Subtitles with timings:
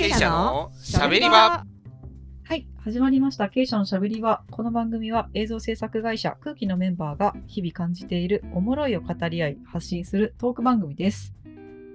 [0.00, 1.66] 経営者のしゃべり場
[2.44, 3.50] はい、始まりました。
[3.50, 4.42] 経営者のしゃべり場。
[4.50, 11.34] この番組は映像制作会社空気のメンバーが日々感じているおもろいを語り合い発信するトーク番組です。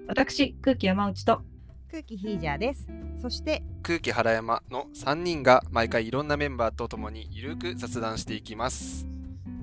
[0.07, 1.41] 私、空気山内と
[1.89, 2.87] 空気ヒージャーです。
[3.19, 9.07] そして、空気原山の3人が毎回いろんなメンバーと共にゆるく雑談していきます。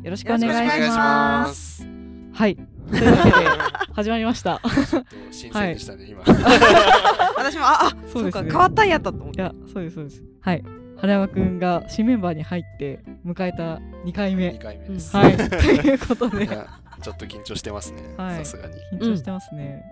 [0.03, 1.47] よろしくお願いしま。
[1.55, 2.02] す。
[2.33, 2.57] はい。
[2.57, 3.37] というわけで
[3.95, 4.61] 始まりました。
[5.31, 6.23] 新鮮でしたね、今。
[7.37, 9.41] 私も、あ、あ、そううそですねか、変わったんやったと思って。
[9.41, 10.23] いや、そうです、そうです。
[10.41, 10.65] はい。
[10.99, 14.59] 原山くんが新メンバーに入って迎えた2回目2。
[14.59, 15.17] 回目です。
[15.17, 15.37] はい。
[15.37, 18.15] ということでちょっと緊張してますね。
[18.17, 18.75] はいさすがに。
[19.01, 19.83] 緊張してますね。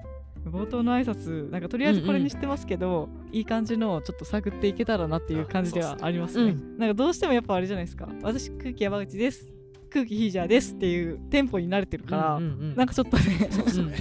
[0.46, 6.52] 冒頭の挨拶なんかとりあえずこれにしてますけど、いい感じのをちょっと探っていけたらなっていう感じではありますね。
[6.52, 8.08] すなんかどうしてもやっぱあれじゃないですか。
[8.22, 9.59] 私空気山内です。
[9.90, 12.76] 空気ヒージャーですっていうテンポに慣れてるから、うんうんうん。
[12.76, 13.48] なんかちょっとね。
[13.50, 13.94] そうですね。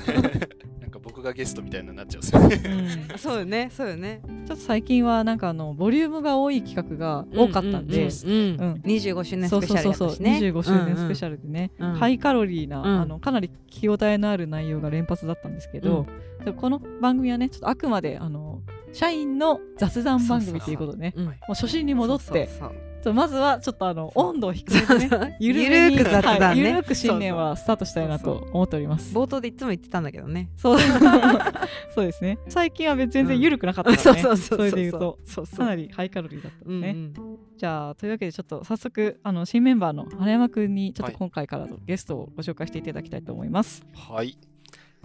[0.80, 3.00] なんか僕がゲストみたいになっちゃうんですよね。
[3.12, 4.22] う んそうよね、そうよね。
[4.48, 8.82] ちょっと最近はなんかあのボリュームが多い企画が多かったんで、うんうんうん。
[8.86, 10.50] 25周年そうスペシャルそうそうそうやったしね。
[10.52, 11.90] 25周年スペシャルでね、うん。
[11.90, 12.86] うんハイカロリーな、うん。
[13.02, 16.06] あのかなり聞き応えのある内容が連発だったんですけど、
[16.44, 18.62] でもこの番組はねちょっとあくまであの
[18.94, 21.26] 社員の雑談番組ということでねうん。
[21.26, 26.46] もう初心に戻ってそうそうまずはちょっとあの温度を低めでねゆるく雑談ね。
[26.46, 29.16] はいゆるく新年はスタートしたいなと思っております。
[29.16, 30.50] 冒頭でいつも言ってたんだけどね。
[30.58, 30.80] そう。
[31.96, 32.38] そうですね。
[32.48, 34.70] 最近は別に全然ゆるくなかったからね、そうそうそうそう。
[34.70, 35.20] それで言うと。
[35.26, 35.60] そうそう。
[35.60, 36.90] かなりハイカロリーだったね。
[36.90, 37.14] うん
[37.58, 43.86] じゃあというわけでちょっと早速あの新メンバーの原山くんにちょっはいと今回からのゲストをご紹介していただきたいと思います。
[43.94, 44.38] はい。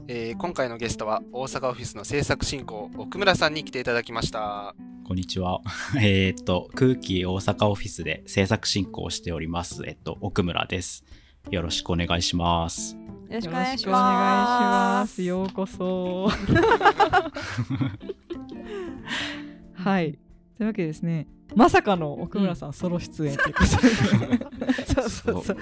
[0.09, 4.75] えー今回のゲストは大阪オフィスの制作進行奥村さんに来ていただきました。
[5.07, 5.61] こんにちは。
[6.01, 9.83] えーっと、空気大阪オフィスで制作進行をしております。
[9.87, 11.05] えっと、奥村です。
[11.51, 12.97] よろしくお願いします。
[12.97, 13.01] よ
[13.31, 14.59] ろしくお願いしよろくお願いし
[15.03, 15.07] ま。
[15.07, 15.23] す。
[15.23, 16.29] ようこそ。
[19.75, 20.19] はい。
[20.57, 25.57] というわけでですね、まさかの奥村さんソロ出演ということで、 そうそうそう。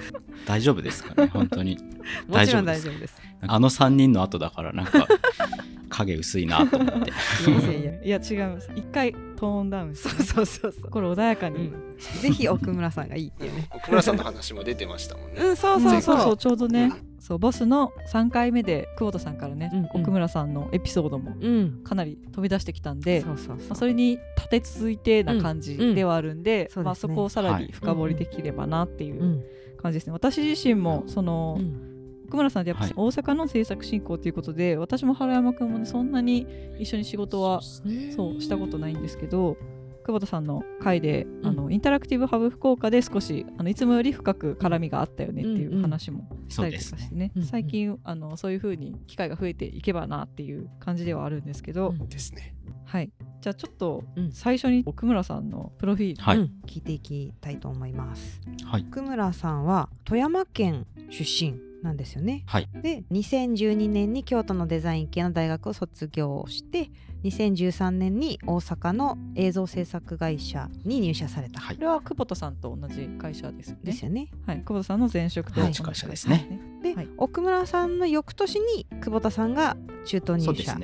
[0.45, 1.77] 大丈夫ですかね本当に。
[2.27, 3.21] もちろん大丈夫です。
[3.41, 5.07] あの3人の後だからなんか
[5.89, 7.11] 影薄いなと思って。
[7.49, 8.69] いやいやいや違います。
[8.75, 10.81] 一回トーンダウンそうそうそうそう。
[10.83, 11.57] 心穏やかに。
[11.57, 13.69] うんぜひ奥村さんがいいっていうね。
[13.71, 15.41] 奥村さんの話も出てましたもんね。
[15.41, 16.01] うん、そうそうそそう。
[16.01, 16.91] そううそうちょうどね、
[17.23, 19.89] そうボスの3回目で久保田さんからね、うんうん。
[19.93, 21.81] 奥村さんのエピソードもうん。
[21.81, 26.87] かなり飛び出してきたんで、そうそうまあ、それに立て続いてな感じではあるんで,、まあ、うん。
[26.89, 26.95] うん。
[26.95, 27.13] そうですね。
[27.13, 27.63] そこをさらはい。
[27.63, 29.43] に深掘りできればなっていううん。
[29.81, 30.11] 感じですね。
[30.11, 31.93] 私自身もその、うん。
[32.27, 32.93] 奥村さんってやっぱはい。
[32.93, 36.45] 大阪の制作進行ということで、私も原山君もねそんなに
[36.77, 39.55] 一緒に仕事はそうしたことないんですけど
[40.03, 41.47] 久保田さんの回で、うん。
[41.47, 52.07] あのインタラクティブハブ福岡で少しあのいつもより深く絡みがあったよねっていう話もしたりとかしてね,、うんうん最近あのそういう風に機会が増えていけばなっていう感じではあるんですけど、うん。
[52.09, 52.55] ですね。
[52.85, 53.11] はい。
[53.41, 54.31] じゃあちょっとうん。
[54.31, 56.37] 最初に奥村さんのプロフィール、はい。
[56.37, 56.51] うん。
[56.65, 58.41] 聞いていきたいと思います。
[58.65, 58.85] はい。
[58.87, 62.43] 奥村さんは富山県出身なんですよね。
[62.47, 62.69] はい。
[62.81, 66.89] で2012年に京都のデザイン系の大学を卒業して
[67.23, 73.81] 2013年に大阪の映像制作会社に入社された、はいこれは久保田さんと同じ会社ですよね。
[73.83, 74.29] ですよね。
[74.47, 80.77] はい、久保田さんの前職とはい同じ会社ですねで、はい奥村さんの翌年に久保田さんが中東入社。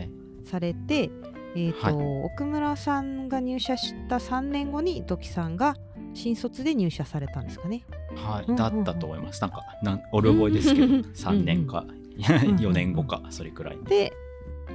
[0.45, 1.11] されて、
[1.55, 5.75] えーとはい奥村さんが入社した3年後に土器さんが
[6.13, 7.83] 新卒で入社されたんですかね。
[8.15, 8.45] はい。
[8.47, 9.41] うんだったと思います。
[9.41, 11.87] なんか、なんおる覚えですけど、うん3年かん
[12.19, 13.77] 4年後か、それくらい。
[13.83, 14.13] で、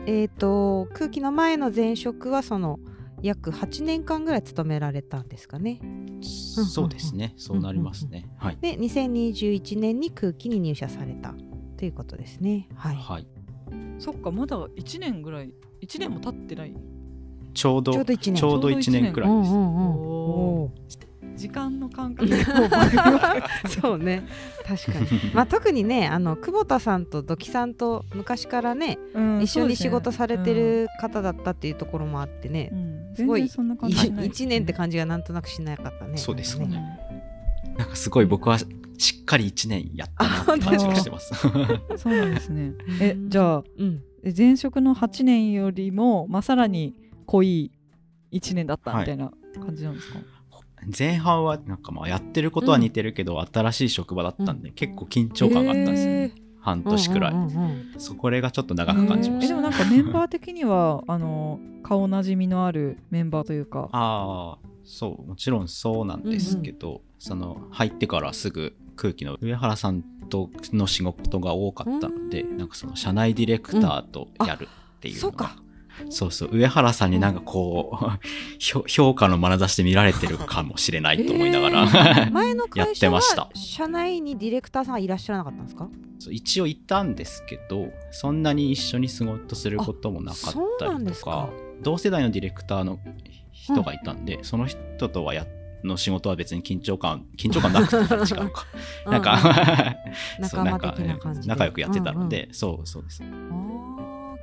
[0.07, 2.79] えー、と空気の前の前職はその
[3.23, 5.81] 約8年間ぐらい勤められたんですかね。
[6.23, 7.35] そうですね。
[7.37, 8.29] そうなりますね。
[8.39, 8.59] はい。
[8.61, 11.35] で2021年に空気に入社された
[11.77, 12.69] ということですね。
[12.75, 13.27] はい、はい。
[13.99, 15.53] そっかまだ1年ぐらい
[15.83, 16.75] 1年も経ってない
[17.55, 20.99] ちょうど、ちょうど1年ちょうど1年くらいです。
[21.37, 22.31] 時間の感覚
[23.81, 24.27] そうね。
[24.65, 25.07] 確かに。
[25.35, 32.71] まあ特にねあの久保田さんと土器さんと昔からね、うん一緒に仕事されてる方だったっていうところもあってね。
[32.73, 32.79] う、ん
[33.09, 33.17] うん。
[33.17, 34.31] すごい全然そんな感じしない。
[34.31, 36.17] 1年って感じがなんとなくしなかったね。
[36.17, 36.69] そうですね。
[37.77, 38.67] なんかすごい僕はし
[39.23, 41.35] っかり1年やったなって感じがしてます。
[41.99, 42.73] そうなんですね。
[43.01, 46.95] えじゃあうん、え前職の8年よりも、まあ、さらに
[47.27, 47.73] 濃い
[48.33, 50.19] 1年だったみたいな感じなんですか、
[50.97, 56.33] 前半はなんかまあやってることは似てるけど、新しい職場だったんで、結構緊張感があったんですよ、へー。
[56.61, 58.01] 半年くらい、うんうんうんうん。
[58.01, 59.47] そこれがちょっと長く感じました。
[59.47, 63.89] えでもなんかメンバー的にはあの顔なじみのあるメンバーというか。
[63.93, 72.57] ああそうもちろんそうなんですけど、その入ってからすぐ空気の上原さんとの仕事が多かったので、うん。
[72.57, 75.57] なんかその社内ディレクターとやるっていうのが、
[76.11, 76.57] そうかそう。
[76.57, 78.07] 上原さんになんかこう、
[78.59, 83.49] 評評価の眼差しで見られてるかもしれないと思いながら、前のやっ会社はてました。
[83.55, 85.89] 社内にディレクターさんはいらっしゃらなかったんですか？
[86.31, 91.51] 一応いたんですけど、そんなに一緒に仕事することもなかったりとか、
[91.83, 92.99] 同世代のディレクターの
[93.53, 95.47] 人がいたんで、その人とはや
[95.83, 98.65] の仕事は別に緊張感、緊張感なくて違うか。
[99.07, 99.97] なんか、
[100.49, 101.47] そう仲間的な感じで。
[101.47, 103.23] 仲良くやってたので、そうそうです。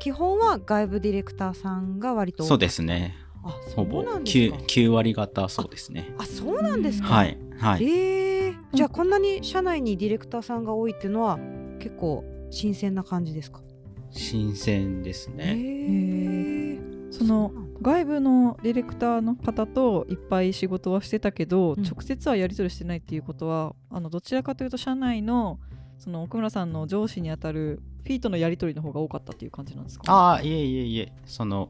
[0.01, 3.15] 基本は外部ディレクターさんが割とそうですね。
[3.43, 6.13] あそほぼうなんです 9, か9割方そうですね。
[6.17, 7.37] あそうなんですかはい。
[7.59, 7.83] はい。
[7.83, 11.37] えー、じゃあこんなに社内にディレクターさんが多いっていうのは
[11.79, 13.61] 結構新鮮な感じですか？
[14.09, 15.53] 新鮮ですへね。
[15.55, 17.51] ーその
[17.81, 25.59] 外部のディレクターの方といっぱい仕事はしてたけど、うん直接はやり取りしてないっていうことはあのどちらかというと社内の
[25.97, 30.11] その奥村さんの上司にあたるフィートのやり取りの方が多かったっていう感じなんですか？
[30.11, 31.69] ああ、いえいえいえ、その、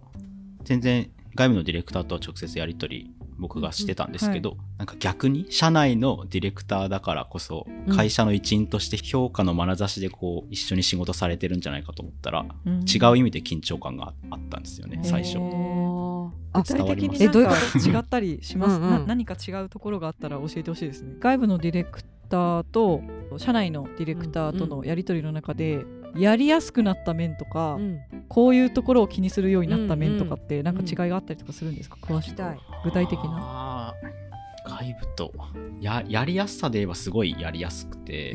[0.63, 7.95] 全然外部のディレクターとは直接やり取り僕がしてたんですけど、なんか逆に社内のディレクターだからこそうん。
[7.95, 12.81] 会社の一員として評価の眼差しでこう一緒に仕事されてるんじゃないかと思ったら、うん。
[12.81, 15.37] 違う意味で緊張感があったんですよね最初。
[16.53, 18.75] あ具体的にえどういうこと違ったりします？
[18.81, 21.15] うん何か違うところがあったら教えてほしいですね。
[21.19, 23.01] 外部のディレクターと
[23.37, 25.85] 社内のディレクターとのやり取りの中で、
[26.15, 28.01] やりやすくなった面とか、うん。
[28.27, 32.43] こういうところを気にするようになった面とかってなんか違いがあったりとかするんですか、詳しく。
[32.83, 33.93] 具体的な
[34.65, 35.33] 外部と
[35.79, 38.33] ややりやすさで言えばすごいやりやすくて、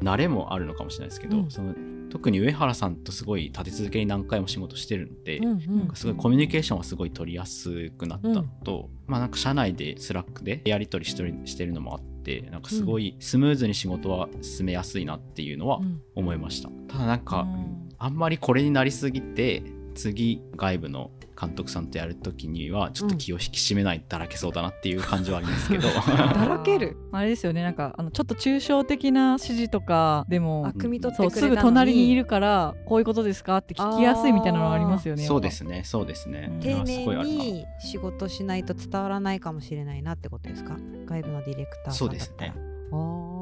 [0.00, 1.50] 慣れもあるのかもしれないですけど、うん。
[1.50, 1.74] その
[2.08, 11.14] 特に上原さんとすごい立て続けに何回も仕事してるんで、うんうんすごいコミュニケーションはすごい取りやすくなったのと、まあなんか社内でスラックでやり取りし
[11.56, 16.00] てるのもあってなんかすごいスムーズに仕事は進めやすいなっていうのはうん。
[16.14, 17.88] 思いました、ただなんか、うん。
[17.98, 19.62] あんまりこれになりすぎて
[19.96, 26.96] 次外部の監督さんとやるときにはちょっと気を引き締めないとだらけそうだなっていう感じはありますけど、 だらける。
[27.12, 27.62] あれですよね。
[27.62, 35.24] なんかあのちょっと抽象的な指示とかでもすぐ隣にいるからこういうことですかって聞きやすいみたいなのはありますよね。
[35.24, 36.60] そうですねそうですね、うん。
[36.60, 40.76] 丁寧に仕事しないと伝わらないかもしれないなってことですか？
[41.06, 42.52] 外部のディレクターさそんだったら。
[42.52, 42.54] うですね。
[42.92, 43.35] あー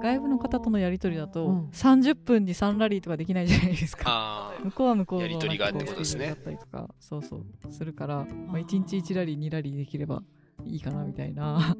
[0.00, 1.68] 外部の方とのやり取りだと、うん。
[1.72, 4.04] 30分に3ラリーとかできないじゃないですか。
[4.06, 10.22] あ向こうは向こうのやり取りがってことですねだったりとかそうそうするから、まあ、1日1ラリー2ラリーできれば
[10.64, 11.76] いいかなみたいな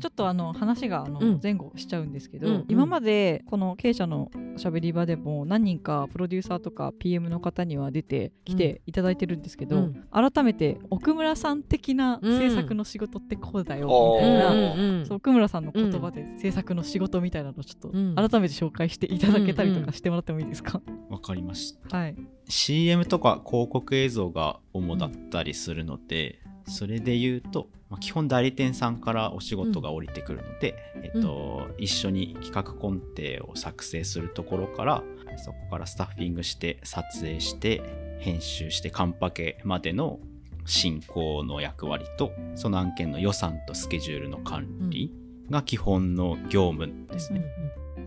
[0.00, 1.40] ちょっとあの話があのうん。
[1.42, 2.64] 前後しちゃうんですけど、うんうん。
[2.68, 10.04] 今までこの経営者のしゃべり場でも何人かプロデューサーとか PM の方には出てきていただいてるんですけど、うん。
[10.10, 18.14] 改めて奥村さん的なうん制作の仕事ってこうだよみたいな、うんうんそう奥村さんの言葉で制作の仕事みたいなのをちょっとうん。
[18.14, 21.96] 改めて紹介していただけたりとかしてもらってもいいですか、わかりました。
[21.96, 22.16] はい。
[22.48, 35.02] CM とか広告映像が主だったりするので、それで言うと、まあ基本代理店さんからお仕事が降りてくるので、えっと一緒に企画コンテを作成するところから
[35.38, 37.82] そこからスタッフィングして撮影して
[38.20, 40.18] 編集してカンパケまでの
[40.64, 45.12] 進行の役割とその案件の予算とスケジュールの管理
[45.50, 47.42] が基本の業務ですね。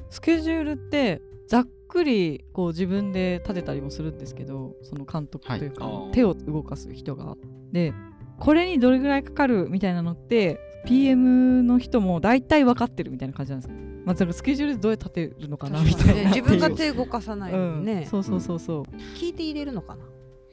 [0.10, 7.36] スケジュールってざっくりこう自分で立てたりもするんですけどその監督というか、手を動かす人が。
[7.72, 7.94] で
[8.42, 16.14] これにどれぐらいかかるみたいなのって PM の人も大体分かってるみたいな感じなんですか、まあ、そのスケジュールどうやって立てるのかなみたいな。
[16.14, 18.84] ね自分が手動かさないようにね、そうそうそうそう、
[19.16, 20.04] 聞いて入れるのかな？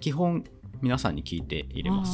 [0.01, 0.45] 基本
[0.83, 2.13] 皆さんに聞いて入れます。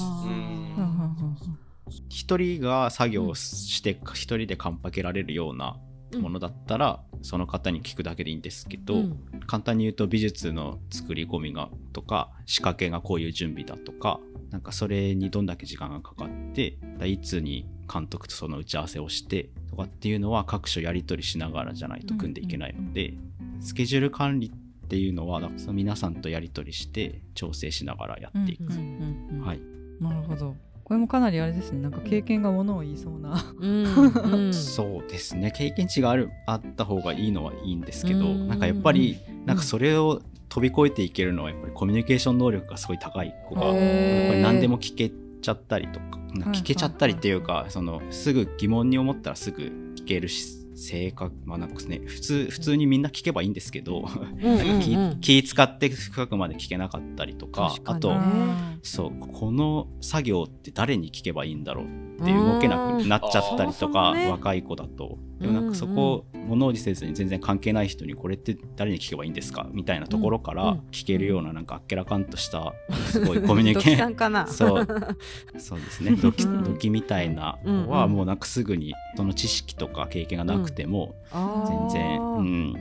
[2.08, 5.76] 一人が作業をして一人でカンパケられるような
[6.18, 9.18] ものだったら、その方に聞くだけでいいんですけど、うん。
[9.46, 23.14] 簡単に言うと美術の作り込みがとか仕掛けがこういう準備だとかなんかそれにどんだけ時間がかかっていつに監督とその打ち合わせをしてとかっていうのは各所やり取りしながらじゃないと組んでいけないので、
[23.60, 29.46] スケジュール管理っていうのはその皆さんとやり取りして調整しながらやっていく、うんうんうんうん。
[29.46, 29.60] はい、
[30.00, 31.80] なるほどこれもかなりあれですね。
[31.80, 33.42] なんか経験がものを言いそうな。
[33.58, 34.52] うんうん。
[34.54, 35.50] そうですね。
[35.50, 38.48] 経験値があるあった方がいいのはいいんですけどうん。
[38.48, 45.10] なんかやっぱりなんかそれを飛び越えていけるのはやっぱりコミュニケーション能力がすごい高い子がやっぱり何でも聞け
[45.42, 46.18] ちゃったりとか
[46.52, 49.62] 聞けちゃったりっていうかそのすぐ疑問に思ったらすぐ
[49.96, 54.04] 聞けるし性格まあなんかね普通普通にみんな聞けばいいんだろうど
[54.42, 54.60] うん。
[54.60, 64.30] うん気使って深くまで聞けなかったりとかあとねそうこの作業って誰に聞けばいいんだろうって動けなくなっちゃったりとか、ね。
[64.30, 72.72] 若い子だと、でもなんかそこを物おじせずに全然関係ない人にこれって誰に聞けばいいんですかみたいなところから聞けるようななんかあっけらかんとした
[73.12, 74.48] すごいコミュニケーション。
[74.48, 74.86] そう。
[75.60, 76.12] そうですね。
[76.12, 82.74] ドキ,、うんドキみたいなのはもうなんかすぐにその知識とか経験がなくても全然、うん。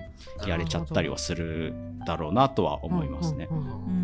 [0.48, 1.74] やれちゃったりはする
[2.06, 3.48] だろうなとは思いますね。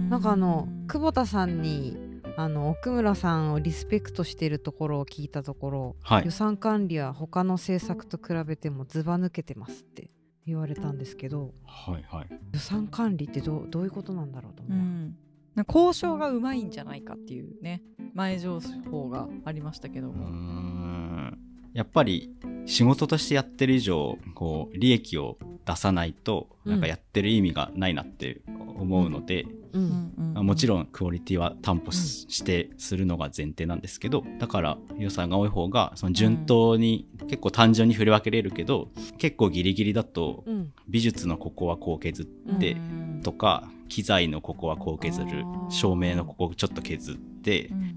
[0.10, 2.09] なんかあの久保田さんに
[2.40, 6.26] あの奥村さんをリスペクトしているところを聞いたところ、はい。
[6.26, 10.10] 予算管理は他の政策と比べてもずば抜けてますって
[10.46, 12.28] 言われたんですけどはいはい。
[12.54, 15.18] 予算管理ってどうどういうことなんだろうと思う、うん、
[15.54, 17.82] なんか交渉がうまいんじゃないかっていうね
[18.14, 20.99] 前情報がありましたけどうーも、ん
[21.80, 22.30] やっぱり
[22.66, 26.72] 仕事としてやってる以上こう利益を出さないとうん。
[26.74, 28.42] なんかやってる意味がないなって
[28.78, 30.14] 思うので、うん。
[30.34, 40.74] まあもちんろんクオリティは担保ししてするのが前提なんですけどだから予算が多い方がその順当に結構単純に振り分けれるけど結構ギリギリだとうん。
[40.90, 42.26] 美術のここはこう削っ
[42.60, 47.39] てうんとか機材のここはこう削る照明のここちょっと削って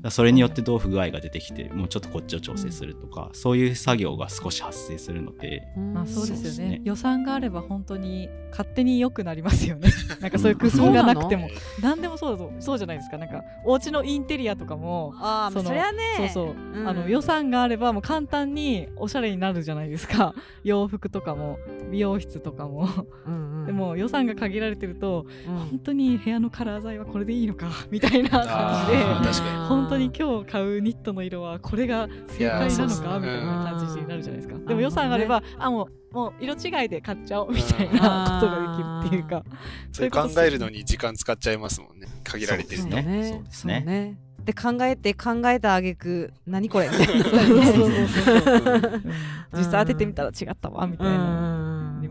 [0.02, 0.10] うん。
[0.10, 5.94] それによってどう不具合が出てきてもうちょっとこっちを調整するとか、そういう作業が少し発生するので、うん。
[5.94, 6.78] まあそうですよね。
[6.78, 6.80] ね。
[6.84, 9.90] 予算があれば本当に勝手に良くなりますよね。
[10.20, 11.48] なんかそういう工夫がなくても。
[11.80, 13.18] 何でもそうだとそうじゃないですか。
[13.18, 15.98] なんかお家のインテリアとかもああそのそりゃね。
[16.16, 16.88] そうそう、うん。
[16.88, 20.34] あの予算があればもう簡単におしゃれになるじゃないですか。
[20.64, 21.58] 洋服とかも
[21.92, 22.88] 美容室とかも、
[23.26, 23.66] うんうん。
[23.66, 25.56] でも予算が限られてるとうん。
[25.56, 28.86] 本当に部屋のカラー剤はこれでいいのか みたいなあ
[29.22, 29.48] 感じで。
[29.68, 34.58] 本当に今日買うニットの色はこれが正解なのかみたいな感じになるじゃないですか。
[34.66, 39.42] でも予算があればあもうもう色違いで買っちゃおうみたいな ことができるっていうか。
[39.92, 42.90] それ考えるのに時間使っちゃいますもんね限られてると。
[42.90, 43.22] そうですね。
[43.22, 43.80] そうそうですね。
[43.80, 49.02] ねで考えて考えた挙句何これみたいなそうそうそうそう。
[49.52, 49.58] うん。
[49.58, 51.61] 実際当ててみたら違ったわみたいな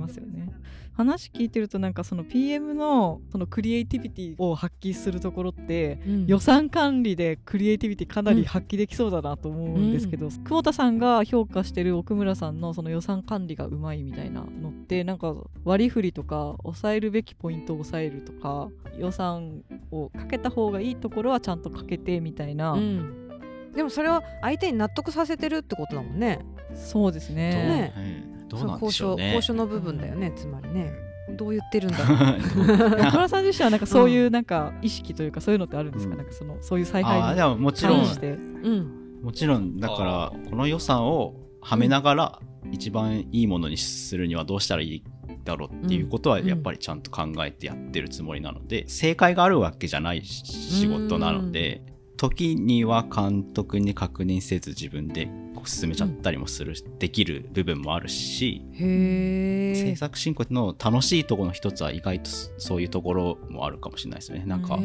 [0.01, 0.49] ますよね。
[0.93, 6.25] 話聞いてるとなんかその PM のそのクリエイティビティを発揮するところってうん。
[6.27, 23.29] 予算管理でクリエイティビティかなり発揮できそうだなと思うんですけど、久保田さんが評価してる奥村さんのその予算管理がうまいみたいなのってなんか割り振りとか抑えるべきポイントを抑えるとか予算をかけた方がいいところはちゃんとかけてみたいな、うん。
[23.75, 26.39] でもそれは相手に納得させてるってことだもんね。
[26.75, 27.35] そうですね。
[27.35, 27.93] ね。
[28.25, 29.25] うんどうなんその交渉でしょうね。
[29.35, 30.93] 交渉の部分だよねつまりね。
[31.29, 36.17] どう言ってるんだ岡村 さん自身はなんかそういうなんか意識というかそういうのってあるんですか、うん。
[36.17, 37.97] なんかそのそういう采あ配にももちろん。
[38.01, 38.31] 関して。
[38.31, 39.21] うん。
[39.23, 42.39] もちろんだからこの予算をはめながら
[42.71, 45.03] 一番いいものにするにはどうしたらいい
[45.45, 46.47] だろうっていうことはうん。
[46.47, 51.81] やっぱりちゃんと考えてやってるつもりなので正解があるわけじゃない仕事なので
[52.21, 55.27] 時には監督に確認せず自分で
[55.65, 64.43] 進めちゃったりもするできる部分もあるし制作進行の楽しいところの一つは意外とそういうところもあるかもしれないですね。
[64.45, 64.77] なんか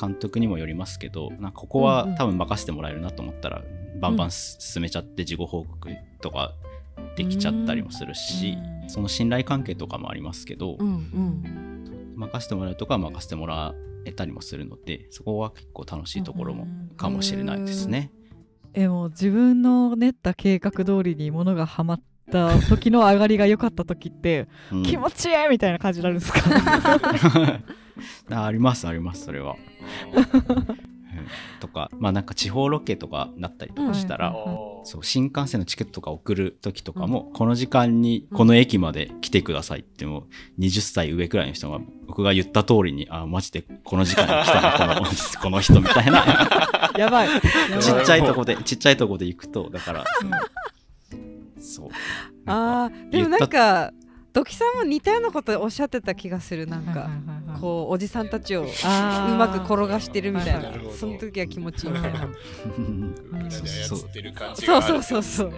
[0.00, 2.16] 監督にもよりますけどなんかここはうんうん。
[2.16, 3.62] 多分任せてもらえるなと思ったら、
[4.00, 5.88] バンバンす進めちゃって事後報告
[6.20, 6.54] とか
[7.14, 8.90] できちゃったりもするし、うん。
[8.90, 12.14] その信頼関係とかもありますけど、うんうん。
[12.16, 13.74] 任せてもらうとかは任せてもら
[14.08, 18.10] えたりもするのでそこは結構楽しいところもかもしれないですね。
[18.74, 26.40] えもう自分の練った計画通りに物がはまった時の上がりが良かった時って、うん気持ちいいみたいな感じになるんですか？
[28.30, 29.56] あありますありますそれは。
[31.28, 34.32] うんとかまあなんか地方ロケとかなったりとかしたら、う
[34.64, 40.20] んそう新幹線のチケットとか送る時とかも、この時間にこの駅まで来てくださいっても
[40.58, 45.10] う20歳上くらいの人が僕が言った通りにあマジでこの時間に来たなこの
[45.42, 46.24] この人みたいな。
[46.96, 47.28] やばい。
[47.80, 50.04] ちっちゃいとこでちっちゃいとこで行くとだから
[51.60, 51.88] そう。
[52.46, 53.92] あーでもなんか
[54.38, 57.10] ドキさんも似たようなことおっしゃってた気がするなんか。
[57.60, 58.66] こうおじさんたちをう
[59.36, 62.28] まく転がしてるみたいはいなその時は気持ちいいみたいな
[64.54, 65.52] そうそうそうそう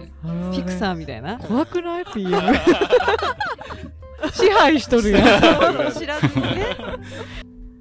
[0.51, 2.31] ピクサーみたいな怖くない PM
[4.33, 6.77] 支配しとるやん、知らずにね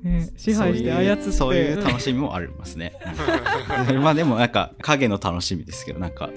[0.02, 2.92] ね支配して操ってそういうそういう楽しみもありますね
[4.02, 4.48] まあでもなん。
[4.50, 6.10] か影の楽しみですけどなん。
[6.10, 6.36] かはい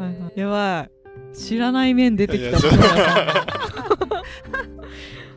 [0.00, 1.03] はいやばい
[1.34, 2.58] 知らない面出てきた。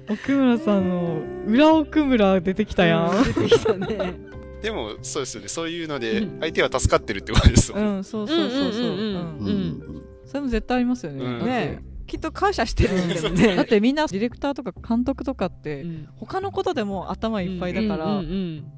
[0.10, 3.24] 奥村さんの裏奥村出てきたやん。
[3.24, 4.16] 出てきたね。
[4.62, 5.48] でもそうですよね。
[5.50, 6.40] そういうのでうん。
[6.40, 8.84] 相手は助かってるってことですもんうんそうそうそうそう。
[8.84, 16.10] うんそれも絶対ありますよね、ねきっと感謝してるんだよだねってみんなディレクターとか監督とかってうん。
[16.16, 18.22] 他のことでも頭いっぱいだから、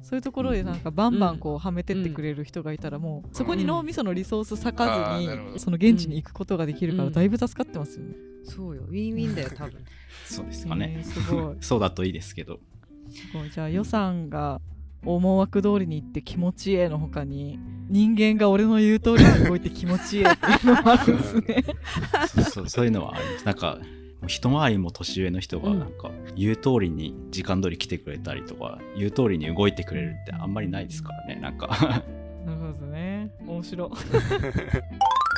[0.02, 7.08] そういうところでなんかバンバンこうはめてってくれる人がいたらもうそこに脳みそのリソース割かずにその現地に行くことができるかうん。
[7.10, 8.14] らだいぶ助かってますよね。
[8.44, 8.82] そうよ。
[8.88, 9.84] ウィンウィンだよ多分。
[10.26, 11.56] そうですかね、えーすごい。
[11.62, 12.58] そうだといいですけど。
[13.08, 13.50] すごい。
[13.50, 14.60] じゃあ予算が
[15.04, 21.64] 思惑通りにいって気持ちいいの他に人間が俺の言う通りに動いて気持ちいいっていうのもあるんですね。
[22.28, 23.46] そうそうそういうのはあります。
[23.46, 23.78] なんか
[24.26, 25.78] 一回りも年上の人がうん。
[25.78, 32.04] なんか言う通りに時間通り来てくれたりとか言う通りに動いてくれるってあんまりないですからねなんか。
[32.44, 33.30] なるほどね。
[33.46, 33.90] 面白い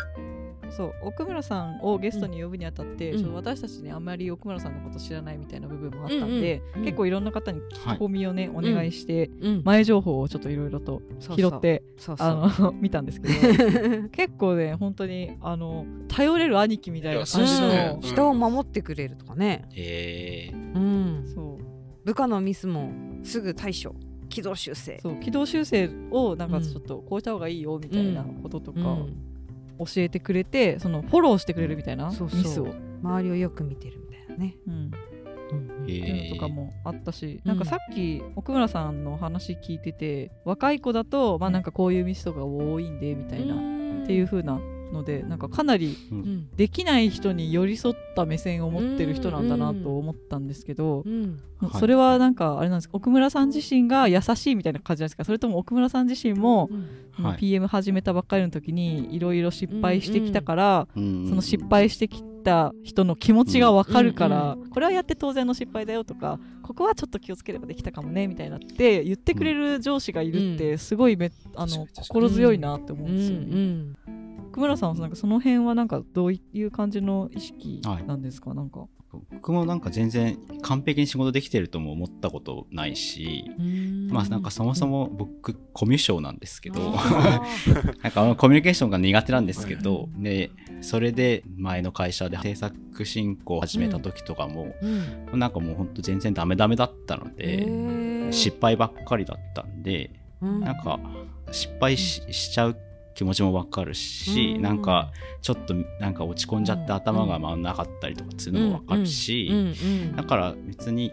[0.72, 3.18] そう奥村さんをゲストに呼ぶにあたって、うん。
[3.18, 6.84] ちょっと私たちねあんまり奥村さんのこと知らないみたいな部分もあったんで、うんうん。
[6.86, 9.62] 結構いろんな方に聞き込みをね、お願いして、うん。
[9.64, 11.82] 前情報をちょっといろいろと拾って
[12.18, 19.68] あの 見たんですけど 結構ね本当にあの頼れる兄貴みたいな感じの、人を守ってくれるとかね。
[19.74, 20.50] え。
[20.52, 21.26] ー、うん。
[21.26, 22.04] そう。
[22.04, 22.90] 部下のミスも
[23.22, 23.94] すぐ対処。
[24.28, 24.98] 軌道修正。
[25.02, 29.31] そう軌道修正をなんかちょっとこうした方がいいよみたいなこととかうん
[29.78, 32.38] 教えてくれて、そのフォローしてくれるみたいなそうそう。
[32.38, 32.74] ミスを。
[33.02, 34.74] 周りをよく見てるみたいなね、うん。
[34.74, 34.90] うん
[35.82, 37.48] っていうのとかもあったし、うん。
[37.48, 44.60] なんかさっき奥村さんの話聞いてて若い子だとまあなんかこういうミスとか多いんでみたいな、っていう風な
[44.92, 45.96] のでなんかかなり
[46.56, 51.04] できない人に寄り添った目線を持ってる人なんだなと思ったんですけど、
[51.78, 52.88] それはなんかあれなんです。
[52.88, 55.24] か奥村さん自身が優しいみたいな感じなんですか？
[55.24, 56.68] それとも奥村さん自身も、
[57.12, 57.38] はい。
[57.38, 74.31] PM 始めたばっかりの時にいろいろ失敗してきたから、うんその失敗してきた人の気持ちが分かるから、これはやって当然の失敗だよとかここはちょっと気をつければできたかもねみたいなって言ってくれる上司がいるってすごいめ、あの心強いなって思うんですよね。
[74.52, 78.86] うん奥村さんはなんかその辺はなんかどういう感じの意識なんですか、なんか。
[79.30, 84.08] 僕もなんか全然完璧に仕事できてるとも思ったことないし、うん。
[84.10, 87.42] まあなんかそもそも僕コミュ障なんですけど、あ
[88.02, 95.38] なんかコミュニケーションが苦手なんですけど、でそれで前の会社で制作進行を始めた時とかも、ーうん。
[95.38, 98.32] なんかもうほんと全然ダメダメだったのへで、ー。
[98.32, 100.60] 失敗ばっかりだったんで、うん。
[100.60, 100.98] なんか
[101.50, 102.76] 失敗ししちゃう
[103.14, 104.62] 気持ちもわかるし、うん。
[104.62, 109.56] なんかちょっとなんか落ち込んじゃって頭が回んなかったりとかっていうのもわかるし、うん。
[109.56, 109.60] う
[110.12, 110.16] ん。
[110.16, 111.12] だから別に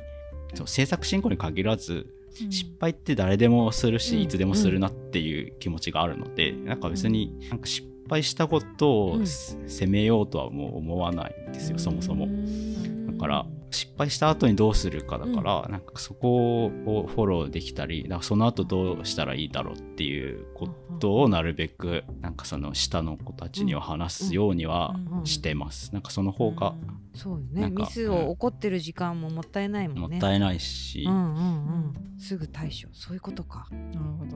[0.53, 2.07] そう制作進行に限らず
[2.41, 2.51] うん。
[2.51, 4.21] 失敗って誰でもするし、うん。
[4.23, 12.25] いつでもするなっていう気持ちがあるので、なんか別になんか失敗したことを責めようとはもう思わないんですよ、そもそも。
[12.25, 16.69] うんだから失敗した後にどうするかだから、なんかそこを
[17.07, 20.67] フォローできたりだからその後どうしたらいいだろうっていうこ
[20.99, 25.93] とをなるべくなんかその下の子たちには話すようにはうんしてます。
[25.93, 26.75] なんかその方が
[27.13, 34.31] そうよねミスを起こってる時間ももったいないもんねもったいないし、うんうんうんすぐ対処そういうことかなるほど。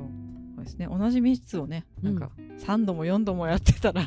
[0.56, 0.88] そうですね。
[0.90, 4.06] 同じミスをね、なんかう3度も4度もやってたら、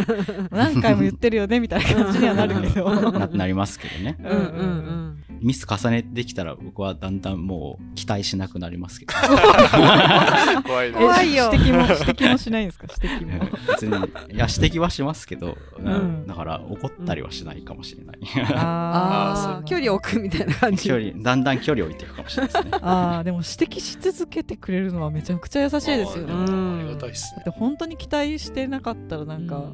[0.50, 2.88] 何回も言ってるよねみたいな感じにはなるけど。
[3.12, 4.16] ななりますけどね。
[4.20, 4.97] うんうんうん
[5.40, 9.12] ミス重ねてきたら僕はだんだんもう期待しなくなりますけど。
[10.64, 10.98] 怖いね。
[10.98, 12.86] 怖いよ指摘も指摘もしないんですか？
[13.02, 13.48] 指摘も。
[13.68, 13.92] 別に
[14.34, 18.18] いや指摘はしますけど、んだから怒ったりはしないかもしれない。
[18.54, 22.70] ああ距離を置くみたいな感じ距離だんだん距離を置いていくかもしれないですね。
[22.82, 26.32] ああでも指摘し続けてくれるのはめちゃくちゃ優しいですよね。
[26.32, 29.72] ありがたいです本当に期待してなかったらなんか、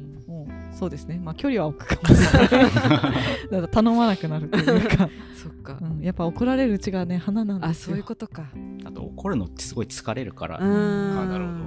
[0.75, 1.19] そうですね。
[1.23, 2.49] まあ距離は置くかもしれない。
[2.59, 3.15] だか
[3.49, 5.77] ら頼まなくなるというか、 そっか。
[5.81, 7.71] うん、やっぱ怒られるうちがね花なんですよ。
[7.71, 8.51] あそういうことか。
[8.83, 11.19] あと怒るのってすごい疲れるから、うん。
[11.19, 11.57] あなるほど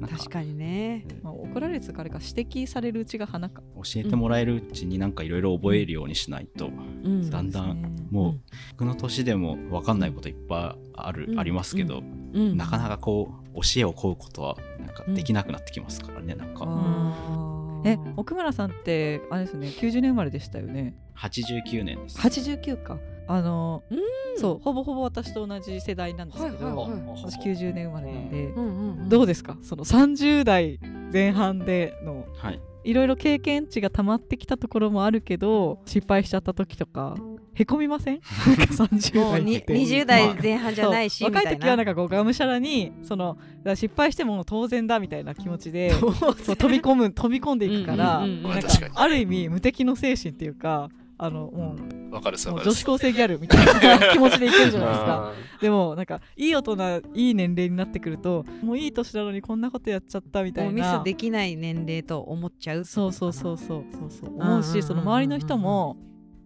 [0.00, 1.06] なんか確かにね。
[1.22, 3.62] まあ、怒られるつかあれか指摘されるうちが花か。
[3.76, 7.30] 教えてもらえるうちになんかいろいろ覚えるようにしないと、うん。
[7.30, 8.40] だんだんもう
[8.72, 12.02] 僕の年でも分かんないこといっぱいある、うんありますけど、
[12.34, 12.56] うん。
[12.58, 16.64] なかなかこう教えを請うことはなんかできなくなってきますからね、なんか。
[16.66, 17.49] あー
[17.84, 20.94] え奥村さんってあれですね90年生まれでしたよね。
[21.16, 22.18] 89年です。
[22.18, 22.98] 89か。
[23.28, 23.98] あのうん。
[24.38, 27.22] そうほぼほぼ私と同じ世代なんですけど、はいはいはい。
[27.24, 29.56] 私90年生まれなんで、うんうんうんどうですか？
[29.62, 30.78] その30代
[31.12, 37.16] 前半でのはい、いろいろ経験値が溜まってきたところもあるけど失敗しちゃった時とか
[37.60, 38.20] へこみません？
[38.46, 41.32] なんか30もうに代って20代前半じゃないしそう。
[41.32, 43.36] 若い時はなんかこうがむしゃらにその
[43.74, 46.14] 失敗しても当然だみたいな気持ちでそう
[46.56, 51.76] 飛び込む飛び込んでいくから、うんうんなんかある意味無敵の精神っていうかあのも
[52.10, 53.66] う,、わかる女子高生ギャルみたい
[53.98, 55.00] な気持ちでいけるじゃないです。
[55.04, 64.40] か あでもなんかいい大人いい年齢になってくるともういい年なのにこんなことやっちゃったみたもいうなミスできない年齢と思っちゃうそうそうそうそうそうそう。
[64.40, 65.98] 思うしその周りの人も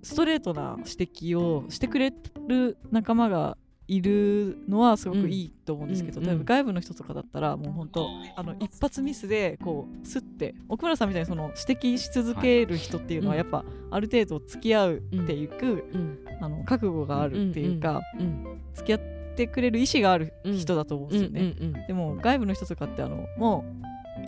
[0.04, 0.90] ストレートな指
[1.34, 2.12] 摘をしてくれ
[2.48, 13.38] る仲間がいるのはすごくいいと思うんですけど、うん外部の人とかだったらもう本当あの一発ミスでこうスッて奥村さんみたいにその指摘し続ける人っていうのははい。
[13.38, 16.18] やっぱある程度付き合うっていく、うん。
[16.40, 19.00] あの覚悟があるっていうか、うん付き合っ
[19.36, 21.84] てくれる意思がある人だと思うんうんですよね。
[21.86, 23.64] でも外部の人とかってあのも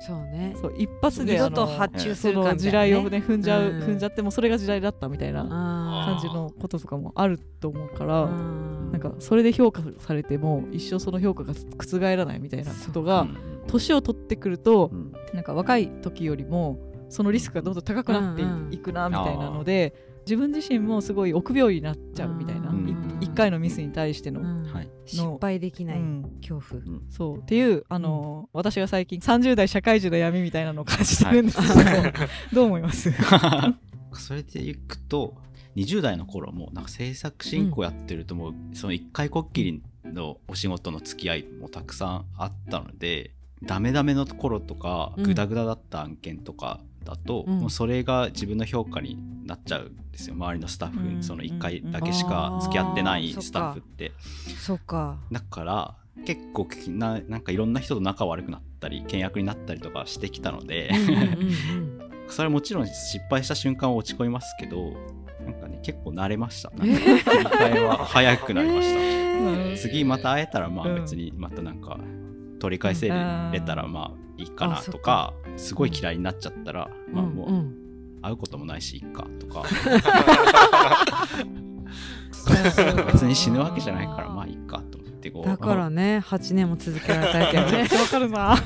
[0.00, 0.52] そうね。
[0.56, 3.82] うそう一発で二あの度と発注すそるか地雷をね踏んじゃう、うん。
[3.82, 8.92] 踏んじゃってもうそれが地雷だったみたいなあ感じのこととかもあると思うから、ー。
[8.92, 13.26] なんかそれで評価されても一生その評価が覆らないみたいなことが
[13.66, 15.12] 年を取ってくるとうん。
[15.32, 16.78] なんか若い時よりも
[17.09, 18.42] そのリスクがどんどん高くなって
[18.74, 19.94] いくなみたいなので
[20.26, 22.70] 自分自身もすごい臆病になっちゃうみたいな。
[22.70, 22.88] うん。
[23.20, 24.42] い一回のミスに対しての。
[25.06, 26.22] 失敗できないうん。
[26.40, 27.38] 恐怖、うんそう。
[27.38, 31.82] っていう、あのー私が最近30代社会人の闇みたいなのを感じてるんですけど、
[32.52, 33.12] どう思います？
[34.14, 35.34] それでいくと
[35.76, 45.24] 20代の頃もなんか制作進行やってるともうその一回こっきりのお仕事の付き合いもたくさんあったのでダメダメの頃とかうん。
[45.24, 47.59] グダグダだった案件とかだと、うん。
[47.61, 50.35] もうそれが自分の評価になっちゃうんですよ。
[50.35, 54.12] 周りのスタッフうんにその1回だけしか付き合ってないうんスタッフって。
[54.59, 55.19] そうか。
[55.33, 60.90] だから結構ななんかいろんな人と仲悪くなったり倹約になったりとかしてきたので、
[62.29, 64.95] それはもちろん失敗した瞬間は落ち込みますけど
[65.45, 66.71] なんかね結構慣れました。
[66.77, 69.77] なんか切り替えは早くなりました、えー。
[69.77, 72.01] 次また会えたらまあうん別にまたなんか
[72.66, 77.74] 取り返せれたらまあいいかなとかすごい嫌いになっちゃったらまあうんうもうん。
[78.22, 79.62] 会うこともないしいいかとか。
[83.07, 85.46] 別に死ぬわけじゃないからまあいいかと思ってこう。
[85.46, 87.83] だからね8年も続けられたわけよね。
[87.83, 88.57] わかるな。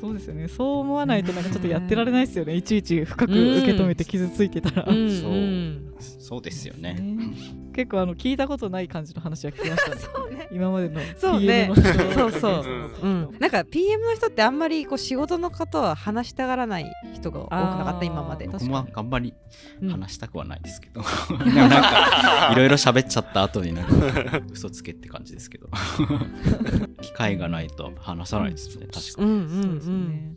[0.00, 0.46] そうですよね。
[0.46, 2.54] そう思わないとなんかちょっとやってられないですよね。
[2.54, 5.32] いちいち深く受け止めて傷ついてたら、うんそう。
[5.32, 6.94] うんそうですよね。
[6.94, 7.34] ね。
[7.72, 10.00] 結構あの聞いたことない感じの話は聞きましたね。
[10.14, 10.48] そうね。
[10.52, 11.70] 今までのそうね。
[11.72, 12.12] PM の人。
[12.12, 12.64] そうそう
[13.02, 13.06] う。
[13.06, 18.46] んうん、なんか PM の人ってあんまりこう仕事のことは話したがらない人が多くなかった今まで。
[18.48, 19.34] 僕もあんまり
[19.80, 25.68] うん話したくはないですけど、でも なんかいろいろ喋っちゃった後になんか嘘つけって感じですけど。
[27.00, 30.36] 機会がないと話さないですね確かに、うんうんそうですよね、うん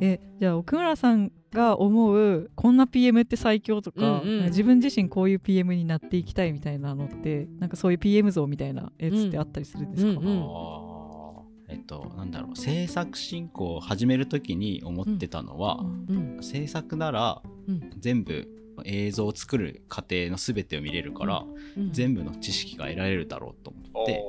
[0.00, 4.44] えじゃあ奥村さんが思うこんな PM って最強とか、うんうん。
[4.46, 10.42] 自分自身こういう PM になっていきたいみたいなのってなんかそういう PM 像みたいなやつってあったりするんですか、うんうん。
[10.42, 11.72] あー。
[11.72, 12.56] えっとなんだろう。
[12.56, 16.38] 制作進行を始める時に思ってたのは、うん。
[16.42, 17.90] 制作ならうん。
[17.98, 18.48] 全部
[18.84, 21.44] 映像を作る過程の全てを見れるから、
[21.76, 21.92] うん。
[21.92, 24.22] 全部の知識が得られるだろうと思って、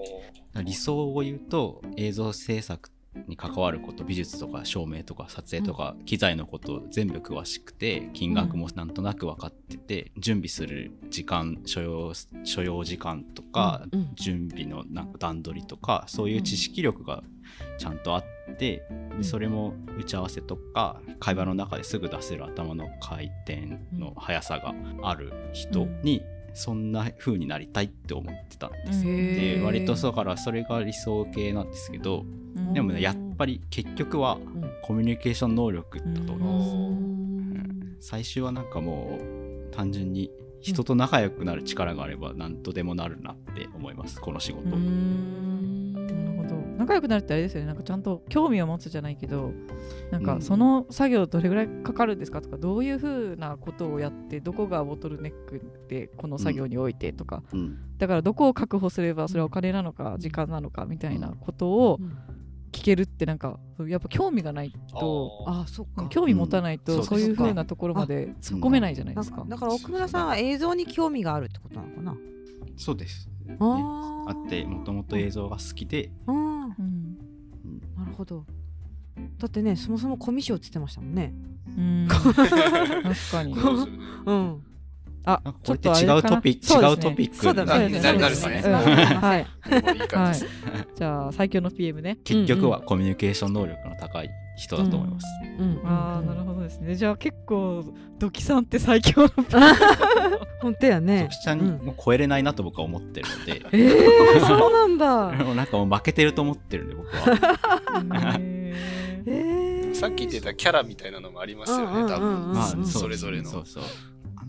[0.56, 2.90] お理想を言うと映像制作
[3.28, 13.84] に関わること美術とか照明とか撮影とか機材のこと全部詳しくて金額もなんとなく分かってて準備する時間所要所要時間とか
[14.16, 17.24] 準備のなんか段取りとかそういう知識力が
[17.78, 18.24] ちゃんとあっ
[18.58, 18.84] て
[19.18, 26.22] でそれも打ち合わせとか会話の中ですぐ出せる頭の回転の速さがある人に
[26.54, 32.74] そんな風になりたいって思ってたんですで割とそうからそれが理想系なんですけどうん。
[32.74, 34.42] でもねやっぱり結局はん。
[34.84, 36.72] コミュニケーション能力だと思います。
[36.72, 36.80] うん。
[36.80, 37.98] うん。
[38.00, 40.32] 最終はなんかもう単純に
[40.62, 44.20] 人と仲良くなる力があれば何とでもなるなって思います。
[44.20, 44.76] この仕事。
[46.90, 47.68] 仲良くなるってあれですよね。
[47.68, 49.54] なんかちゃんと興味を持つじゃないけど
[50.10, 50.26] なんうん。
[50.26, 57.78] かその作業どれぐらいかかるんですかとかどういうふうなことをやってどこがボトルネックでこの作業においてとか、うん。
[58.00, 62.00] だからどこを確保すればそれはお金なのか時間なのかみたいなことを
[62.72, 66.08] 聞けるってなんかやっぱ興味がないとあそっか。
[66.10, 66.80] 興味持たないうん。
[66.80, 69.38] とそういうふうなところまで突っ込めないじゃないですか。
[69.38, 69.52] なんか。
[69.52, 72.18] だから奥村さんは映像に興味があるってことなのかな？
[72.78, 76.70] そうです、ね、あってもともと映像が好きで、うんうん。
[76.70, 78.46] うんなるほど。
[79.38, 81.34] だってねそもそもコミュ障って言ってましたもんね。
[81.78, 82.08] うん。
[82.10, 82.34] 確
[83.32, 83.56] かに。
[83.56, 83.92] そうね
[84.26, 84.64] うん
[85.34, 88.00] あなんかこれってちょっと違うトピック違うトピックそうだなね。
[88.00, 88.62] ななるですね。
[88.66, 88.74] うん。
[88.74, 89.48] はい。
[89.70, 90.54] もういい感じです。
[90.96, 92.18] じゃあ最強の PM ね。
[92.24, 95.26] 結局はコミュニケーション能力の高い人だと思います。
[95.60, 96.96] うんああなるほどですね。
[96.96, 97.84] じゃあ結構
[98.18, 99.48] ドキさんって最強の PM。
[100.62, 101.24] 本当やね。
[101.24, 105.32] 徳ちゃんにもう超えれないなと僕は思ってるので、えー、そうなんだ。
[105.46, 108.38] もうなんかもう負けてると思ってるんで僕は。
[108.40, 109.90] え。
[109.90, 112.54] ー、さっき言ってたキャラみたいなのもありますよね、多分。
[112.54, 113.50] まあそうそれぞれの。
[113.50, 113.84] そうそう。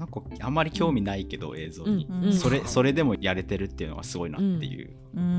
[0.01, 2.33] あなんかあんまり興味ないけど映像に、うんうん。
[2.33, 4.91] それそれでもやれてるっていうのがすごいなっていう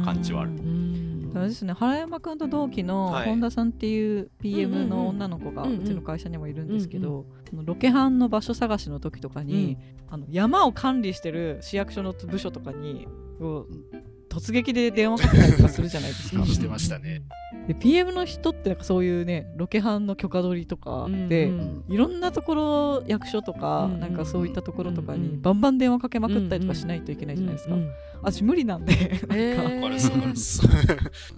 [0.04, 1.32] 感じはある、うん。
[1.34, 1.74] うですね。
[1.74, 3.26] 原山くんと同期のはい。
[3.26, 9.78] 本田さんっていう PM の女の子がうちの会社にもいるんですけど、そのロケハンの場所探しの時とかに、
[10.10, 13.08] あの山を管理してる市役所の部署とかに
[13.40, 13.91] こう
[14.32, 16.46] 突撃で電話かけたりとかするじゃないですか。
[16.46, 17.22] してましたね。
[17.68, 27.74] で PM の人ってなんかそういうねロケハンの許可取りとかで、うんいろんなところ役所とか、うんなんかそういったところとかうんうんにバンバン電話かけまくったりとかしないといけないじゃないですか。
[27.74, 27.92] うんうん
[28.24, 30.62] 私無理なんで、なんかわかるそうわかるそ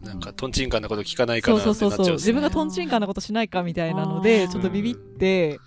[0.03, 5.59] うなんか、トンチンカンなこと聞かないかそうなってそうそうそう自分がトンチンカンなことしないかみたいなのでちょっとビビって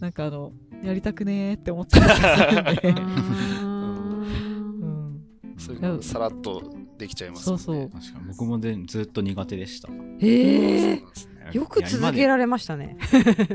[0.00, 0.50] なんかあの
[0.82, 3.61] やりたくねーって思っちゃったりするんで、うん、
[5.62, 6.62] そういうのさらっと
[6.98, 7.64] できちゃいますもんね。
[7.64, 7.90] そうそう。
[7.90, 9.88] 確かに僕もでずっと苦手でした。
[10.20, 11.50] えなんですね。
[11.52, 12.96] よく続けられましたね。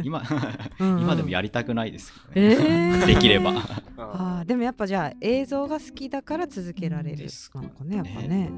[0.04, 0.24] 今
[0.80, 3.06] うん今でもやりたくないですけどね、えー。
[3.06, 3.52] できれば。
[3.98, 4.46] あー。
[4.46, 8.52] でもやっぱじゃあ映像が好きだから続けられるですなのかねやっぱね。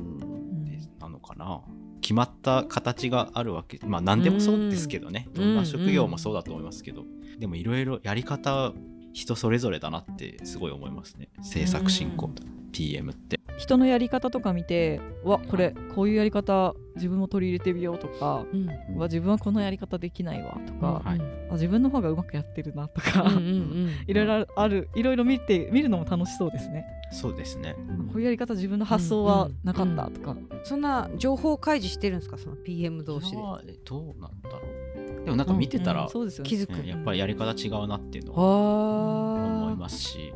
[0.65, 1.61] でなのかな。
[2.01, 7.05] 決まった形があるわけまあ何でもそうですけどね、うんどんな職業もそうだと思いますけど、
[7.37, 8.73] でもいろいろやり方
[9.13, 11.29] 人それぞれだなってすごい思いますね。
[11.41, 12.31] 制作進行、
[12.71, 13.39] PM って。
[13.57, 18.67] 人のやり方とか見てわこれこういうやり方自分も取り入れてみようとかうん。
[18.97, 21.21] わ自分はこのやり方できないわとか、はい。
[21.49, 27.75] あ自分の方がうまくやってるなとか、うんうんうん いろいろあるいろいろ見て見るのも楽しそうですね、そうですね、
[28.07, 33.37] こういうやり方自分の発想はなかったとか、そんな情報開示してるんですかその PM 同士で？
[33.83, 34.59] どうなんだろ
[35.21, 35.25] う。
[35.25, 36.49] でもなんか見てたら、うんそうですよね。
[36.49, 36.79] 気づく。
[36.79, 40.33] うんやっぱりやり方違うなっていうのはあ思いますし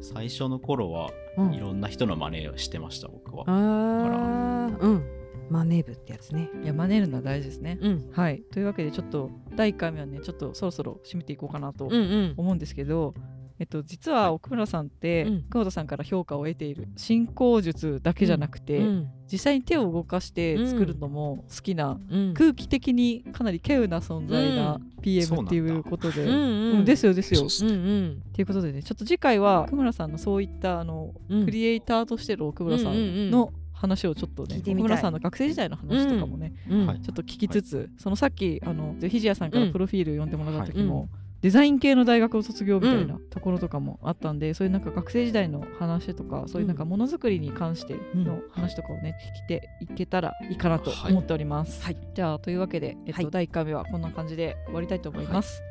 [0.00, 1.54] 最初の頃はうん。
[1.54, 5.02] いろんな人の真似をしてました僕は、うん。
[5.48, 6.48] マネ部ってやつね。
[6.62, 8.10] いや真似るのは大事ですね、うん。
[8.12, 8.42] はい。
[8.52, 12.34] というわけでちょっと第1回目はねちょっとそろそろ締めていこうかなとうんうん。
[12.36, 13.14] 思うんですけど、
[13.60, 15.42] えっと、実は奥村さんって、うん。
[15.42, 19.10] 久保田さんから評価を得ている進行術だけじゃなくて、うん。
[19.30, 22.34] 実際に手を動かして作るのも好きな、うん。
[22.34, 26.84] 空気的にかなり稀有な存在なう PM っていうことで、うんうん。
[26.86, 27.50] ですよですよ。
[27.50, 31.44] そうんうんということでねちょっと次回は奥村さんのそういったあの、うん。
[31.44, 33.28] クリエイターとしての奥村さうんうんうん。
[33.28, 34.84] んの話をちょっとね、聞いてみたい。
[34.84, 36.86] 奥村さんの学生時代の話とかもね、うん。
[36.86, 39.72] はいちょっと聞きつつ、そのさっきあのひじやさんからうん。
[39.72, 41.08] プロフィール読んでもらった時も、はい
[41.42, 51.82] デザイン系の大学を卒業みたいなところとかもあったんで、そういうなんか学生時代の話とかそういうなんかものづくりに関しての話とかをね聞いていけたらいいかなと思っております。
[51.82, 55.62] はいじゃあというわけで、えっとはい第1回目はこんな感じで終わりたいと思います。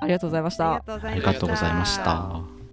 [0.00, 0.74] ありがとうございました。
[0.74, 0.78] あ
[1.14, 1.22] り。
[1.22, 2.63] がとうございました。